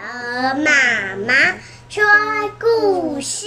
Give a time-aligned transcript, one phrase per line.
[0.00, 1.58] 儿妈妈
[1.90, 2.02] 说
[2.58, 3.46] 故事。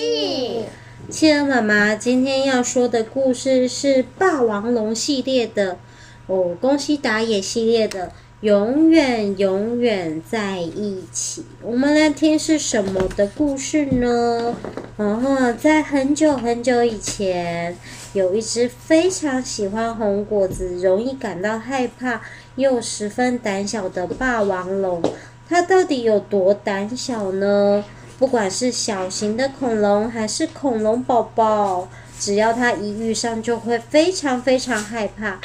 [1.09, 5.79] 企鹅妈妈今天要说的故事是霸王龙系列的
[6.27, 8.07] 哦，宫西达也系列的
[8.41, 11.41] 《永远永远在一起》。
[11.63, 14.55] 我们来听是什么的故事呢？
[14.97, 17.75] 哦，在很久很久以前，
[18.13, 22.21] 有一只非常喜欢红果子、容易感到害怕
[22.55, 25.01] 又十分胆小的霸王龙。
[25.47, 27.83] 它到底有多胆小呢？
[28.17, 35.39] 不管是小型的恐龙还是恐龙宝宝，只要它一遇上，就会非常非常害怕，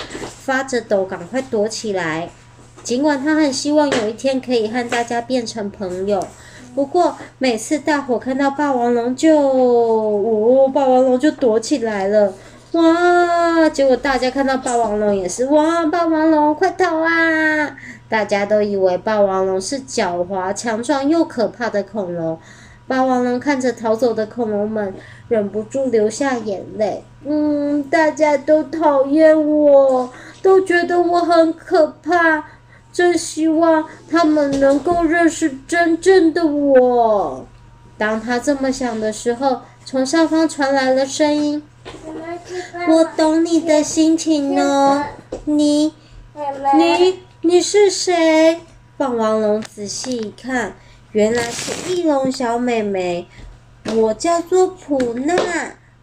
[0.44, 2.30] 发着抖，赶快躲起来。
[2.84, 6.24] 尽管它很希望有一天可以和大家变成朋友，
[6.74, 12.32] 不过每次大伙看到霸王龙就，哦，霸王龙就躲起来了。
[12.72, 13.68] 哇！
[13.70, 15.86] 结果大家看到霸王龙也是，哇！
[15.86, 17.76] 霸王龙快逃啊！
[18.08, 22.38] 大家都以为霸王龙是狡猾、强壮又可怕的恐龙。
[22.86, 24.94] 霸王龙看着逃走的恐龙们，
[25.28, 27.04] 忍不住流下眼泪。
[27.24, 30.10] 嗯，大家都讨厌我，
[30.42, 32.44] 都觉得我很可怕。
[32.90, 37.46] 真希望他们能够认识真正的我。
[37.98, 41.62] 当他这么想的时候，从上方传来了声音
[42.88, 45.04] ：“我懂你的心情哦，
[45.44, 45.92] 你，
[46.76, 48.58] 你。”你是谁？
[48.96, 50.74] 霸王龙仔细一看，
[51.12, 53.28] 原来是翼龙小妹妹。
[53.94, 55.36] 我叫做普娜，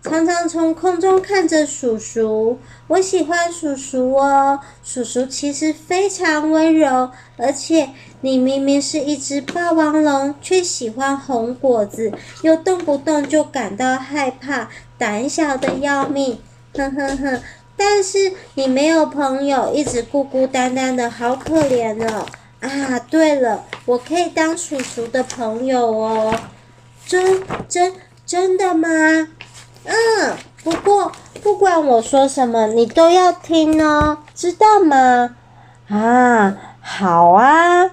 [0.02, 2.58] 常常从空中看着叔叔。
[2.88, 7.12] 我喜欢叔叔哦，叔叔其实非常温柔。
[7.36, 7.90] 而且
[8.22, 16.40] 你明明是一只霸王龙，却喜欢红果子，又动不动就感到害怕，胆小得要命。
[16.74, 17.42] 哼哼哼。
[17.78, 22.26] 但是你没有朋友，一直孤孤单单的，好可怜哦！
[22.62, 26.34] 啊，对了，我可以当叔叔的朋友哦。
[27.06, 27.94] 真真
[28.26, 28.88] 真的吗？
[29.84, 31.12] 嗯，不过
[31.44, 35.36] 不管我说什么，你都要听哦，知道吗？
[35.89, 37.92] 啊，好啊。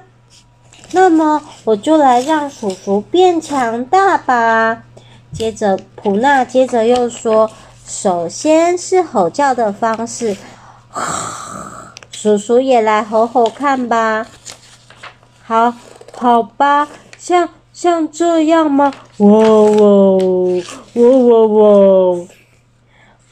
[0.93, 4.85] 那么我就来让叔叔变强大吧。
[5.33, 7.51] 接着普娜接着又说。
[7.85, 10.37] 首先是吼叫的方式，
[12.11, 14.25] 叔叔也来吼吼看吧。
[15.43, 15.75] 好，
[16.17, 16.89] 好吧，
[17.19, 18.93] 像像这样吗？
[19.19, 20.17] 哇哇
[20.95, 22.27] 哇哇哇！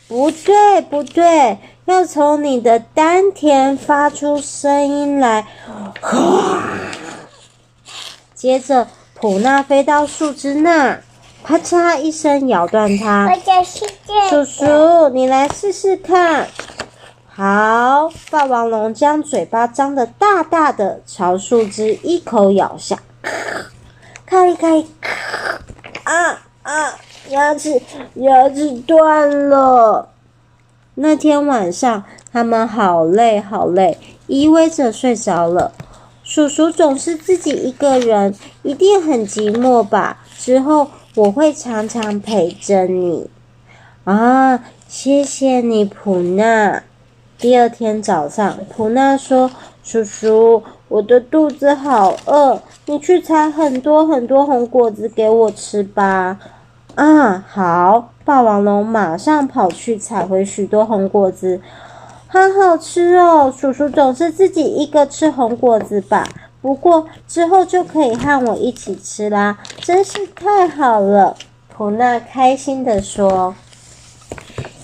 [0.08, 5.46] 不对不对，要从你的丹田发出声音来。
[8.34, 11.00] 接着，普娜飞到树枝那。
[11.42, 13.28] 啪嚓一声，咬断它。
[14.28, 16.46] 叔叔，你来试试看。
[17.26, 22.98] 好，霸王龙将嘴巴张得大大的，朝树枝一口咬下。
[24.26, 24.86] 咔一咔一，
[26.04, 26.94] 啊啊！
[27.28, 27.80] 牙齿
[28.14, 30.08] 牙齿断了。
[30.94, 35.72] 那天晚上，他们好累好累，依偎着睡着了。
[36.30, 38.32] 叔叔总是自己一个人，
[38.62, 40.18] 一定很寂寞吧？
[40.38, 40.86] 之后。
[41.16, 43.28] 我会常常陪着你，
[44.04, 46.84] 啊，谢谢你，普娜。
[47.36, 49.50] 第二天早上，普娜说
[49.82, 56.38] ：“叔叔，我的肚子好饿，你去采很多很多红果子给我吃吧。”
[56.94, 58.12] 啊，好！
[58.24, 61.60] 霸王龙马上跑去采回许多红果子，
[62.32, 63.52] 好好吃哦。
[63.54, 66.28] 叔叔总是自己一个吃红果子吧？
[66.62, 71.36] 不过之后就可以和我一起吃啦，真是太好了！
[71.68, 73.54] 普娜开心地说。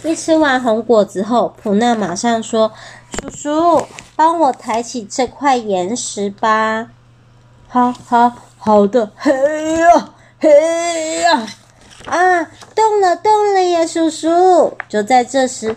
[0.03, 2.73] 一吃完红果子后，普娜马上说
[3.21, 3.87] ：“叔叔，
[4.17, 6.89] 帮我抬起这块岩石吧。
[7.69, 9.11] ”“好，好，好的。
[9.17, 9.33] ”“嘿
[9.81, 11.47] 呀，嘿呀
[12.07, 15.77] ！”“啊，动了，动了呀，叔叔！”就在这时，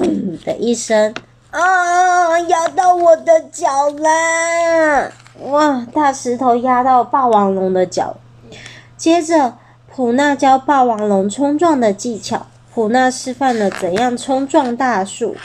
[0.00, 1.14] 咚的一声。
[1.50, 2.38] 啊！
[2.48, 5.12] 压到我的脚啦！
[5.42, 8.16] 哇，大石头压到霸王龙的脚。
[8.96, 9.54] 接着，
[9.94, 12.46] 普娜教霸王龙冲撞的技巧。
[12.74, 15.36] 普娜示范了怎样冲撞大树，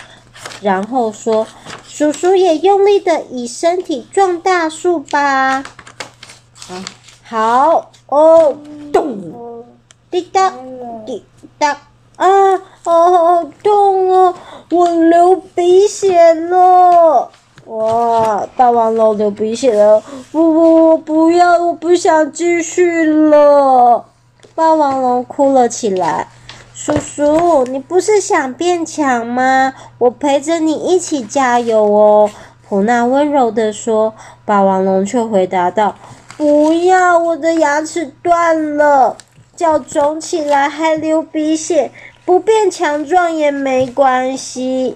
[0.62, 1.45] 然后说
[1.88, 5.63] ：“叔叔也用力的以身体撞大树吧。”
[6.69, 6.86] 啊，
[7.24, 8.57] 好哦，
[8.92, 9.63] 咚，
[10.10, 10.52] 滴答，
[11.06, 11.24] 滴
[11.60, 11.81] 答。
[12.16, 12.28] 啊，
[12.84, 14.34] 啊好痛哦！
[14.72, 17.30] 我流鼻血了！
[17.66, 20.02] 哇，霸王龙流鼻血了！
[20.31, 24.06] 不不，不要，我不想继续了！
[24.56, 26.28] 霸王龙哭了起来。
[26.74, 29.74] 叔叔，你不是想变强吗？
[29.98, 32.30] 我陪着你一起加油哦！
[32.68, 34.14] 普娜温柔地说。
[34.46, 35.94] 霸王龙却回答道
[36.36, 39.16] ：“不要，我的牙齿断了，
[39.56, 41.92] 脚肿起来还流鼻血，
[42.30, 44.96] 不变强壮也没关系。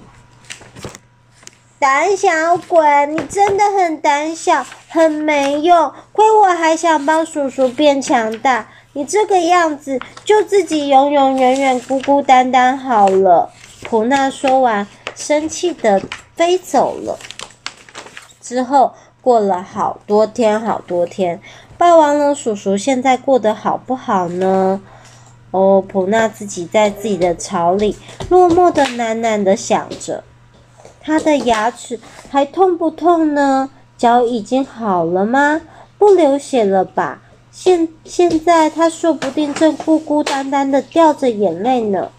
[1.79, 5.91] 胆小鬼，你真的很胆小，很没用。
[6.11, 13.49] 亏我还想帮叔叔变强大，你这个样子就自己永永远远孤孤单单好了。
[13.81, 14.85] 普娜说完，
[15.15, 15.99] 生气地
[16.35, 17.17] 飞走了。
[18.41, 21.41] 之后过了好多天，好多天，
[21.79, 24.79] 霸王龙叔叔现在过得好不好呢？
[25.53, 27.95] 哦，普娜自己在自己的巢里，
[28.29, 30.23] 落寞的喃喃的想着。
[30.99, 31.99] 他的牙齿
[32.31, 33.69] 还痛不痛呢？
[33.95, 35.61] 脚已经好了吗？
[35.99, 37.21] 不流血了吧？
[37.51, 42.09] 现现在他说不定正孤孤单单的掉着眼泪呢。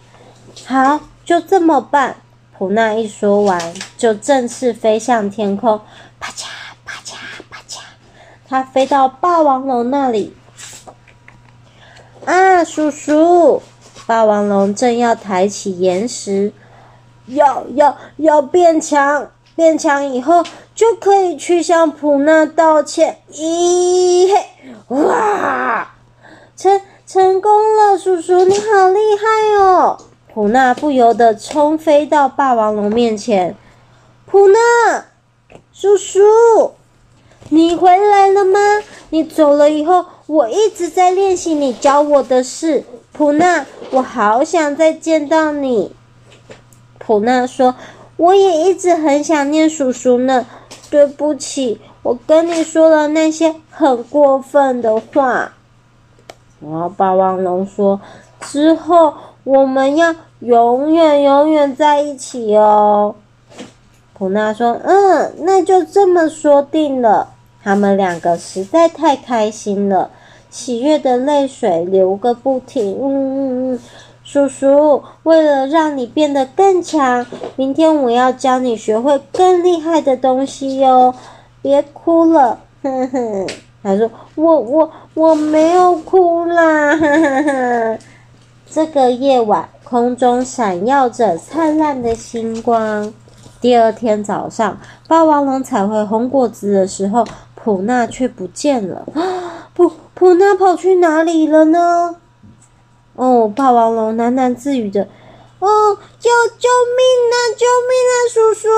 [0.65, 2.19] 好，就这么办。
[2.57, 5.81] 普娜一说完，就正式飞向天空，
[6.21, 6.47] 啪嚓
[6.85, 7.17] 啪嚓
[7.51, 7.81] 啪嚓，
[8.49, 10.33] 他飞到霸王龙那里。
[12.65, 13.63] 叔叔！
[14.07, 16.53] 霸王龙正要抬起岩石。
[17.27, 20.45] 要要要变强，变强以后
[20.75, 23.19] 就可以去向普娜道歉。
[23.33, 24.47] 咦嘿，
[24.89, 25.95] 哇，
[26.57, 29.99] 成成功了，叔叔你好厉害哦！
[30.35, 33.57] 普娜不由得冲飞到霸王龙面前。
[34.27, 34.59] 普娜，
[35.73, 36.73] 叔叔，
[37.49, 38.59] 你回来了吗？
[39.11, 42.85] 你走了以后，我一直在练习你教我的事。
[43.13, 45.95] 普娜，我好想再见到你。
[46.99, 47.75] 普娜说
[48.17, 50.47] ：“我也一直很想念叔叔呢，
[50.91, 55.53] 对不起，我跟你说了那些很过分的话。”
[56.61, 58.01] 然后霸王龙说
[58.41, 59.13] ：“之后
[59.45, 63.15] 我们要永远永远在一起哦。”
[64.17, 67.29] 普娜说：“嗯，那就这么说定了。”
[67.63, 70.11] 他们两个实在太开心了，
[70.55, 72.97] 喜悦的泪水流个不停。
[73.03, 73.81] 嗯嗯嗯。
[74.23, 81.13] 叔叔，为了让你变得更强，明天我要教你学会更厉害的东西哟。
[81.61, 83.47] 别哭了，哼哼。
[83.83, 87.99] 他说：“我我我没有哭啦。”呵呵呵。
[88.71, 93.13] 这个夜晚，空中闪耀着灿烂的星光。
[93.61, 94.79] 第二天早上，
[95.09, 99.05] 霸王龙采回红果子的时候，普娜却不见了。
[100.15, 102.17] 普普娜跑去哪里了呢？
[103.15, 105.09] 哦，霸王龙喃喃自语着
[105.61, 107.37] ：“哦，救救命啊！
[107.57, 108.69] 救命啊，叔叔！”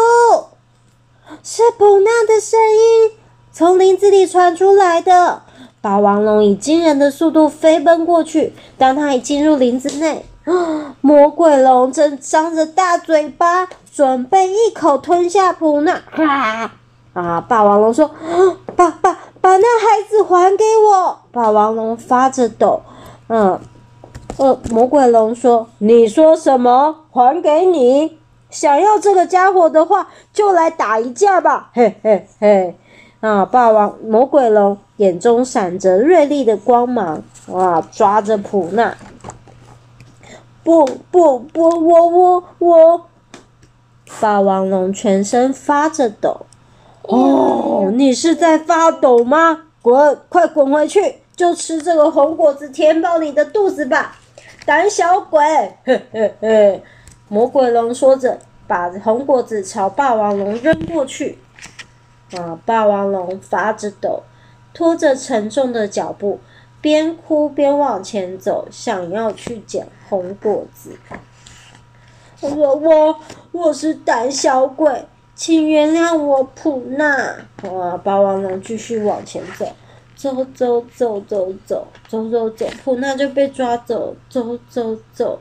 [1.43, 3.13] 是普娜的声音
[3.53, 5.43] 从林子里传出来的。
[5.81, 8.53] 霸王龙以惊人的速度飞奔过去。
[8.77, 10.27] 当他一进入林子内，
[11.01, 16.03] 魔鬼龙正张着大嘴巴，准备一口吞下普娜。
[16.13, 16.73] 啊！
[17.15, 17.41] 啊！
[17.41, 18.11] 霸王龙说
[18.77, 22.83] ：“爸爸把那孩子还给我！”霸王龙发着抖，
[23.29, 23.61] 嗯。
[24.39, 27.05] 呃，魔鬼龙说：“你说什么？
[27.13, 28.19] 还给你？
[28.51, 32.77] 想要这个家伙的话，就来打一架吧！” 嘿嘿嘿！
[33.21, 38.95] 啊，霸王魔鬼龙眼中闪着锐利的光芒，哇，抓着普娜！
[40.65, 43.03] 不不不，我我我！
[44.21, 46.45] 霸王龙全身发着抖。
[47.09, 49.65] 哦，你是在发抖吗？
[49.81, 54.17] 滚，快滚回去，就吃这个红果子，填饱你的肚子吧！
[54.65, 55.41] 胆小鬼！
[55.85, 56.81] 呵呵呵，
[57.29, 61.39] 魔鬼龙说着，把红果子朝霸王龙扔过去。
[62.37, 62.59] 啊！
[62.67, 64.25] 霸王龙发着抖，
[64.75, 66.41] 拖着沉重的脚步，
[66.81, 70.99] 边哭边往前走，想要去捡红果子。
[72.41, 73.21] 我我
[73.53, 77.37] 我是胆小鬼，请原谅我，普娜。
[77.63, 77.97] 啊！
[78.03, 79.69] 霸王龙继续往前走。
[80.17, 85.39] 走走走走走走走走，普娜就被抓走，走走走，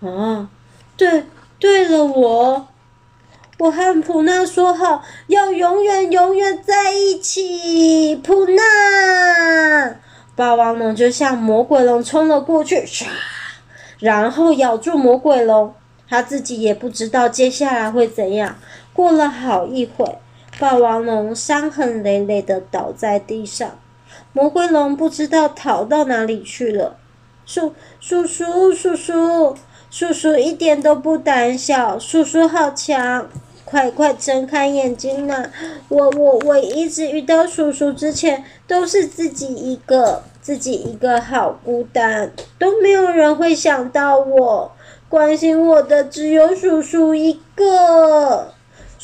[0.00, 0.48] 啊，
[0.96, 1.24] 对
[1.58, 2.66] 对了，我
[3.58, 8.62] 我和普娜说好要永远永远在一起，普娜。
[10.34, 13.04] 霸王龙就向魔鬼龙冲了过去，唰，
[13.98, 15.74] 然后咬住魔鬼龙，
[16.08, 18.56] 他自己也不知道接下来会怎样。
[18.94, 20.18] 过了好一会，
[20.58, 23.78] 霸王龙伤痕累累的倒在地上。
[24.32, 26.96] 魔鬼龙不知道逃到哪里去了。
[27.44, 29.56] 叔叔叔叔叔
[29.90, 33.28] 叔叔一点都不胆小，叔叔好强！
[33.64, 35.50] 快快睁开眼睛呐！
[35.88, 44.72] 我我我一直遇到叔叔之前都是自己一个，自己一个好孤单，都没有人会想到我，
[45.08, 48.53] 关心我的只有叔叔一个。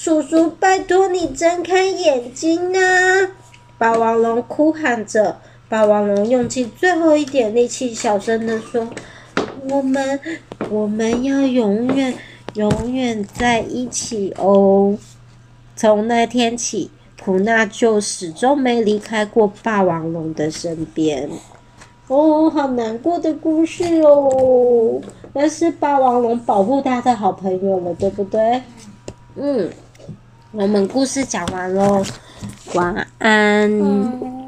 [0.03, 2.79] 叔叔，拜托你睁开眼睛呐！
[3.77, 5.37] 霸王龙哭喊着。
[5.69, 8.89] 霸王龙用尽最后一点力气，小声地说
[9.69, 10.19] ：“我们，
[10.71, 12.15] 我们要永远，
[12.55, 14.97] 永远在一起哦。”
[15.77, 21.29] 从那天起，普娜就始终没离开过霸王龙的身边。
[22.09, 24.99] 哦，好难过的故事哦。
[25.35, 28.63] 那是霸王龙保护他的好朋友了，对不对？
[29.37, 29.71] 嗯，
[30.53, 32.05] 我们故事讲完喽，
[32.75, 34.40] 晚安。